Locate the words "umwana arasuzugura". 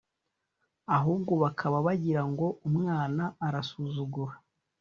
2.67-4.35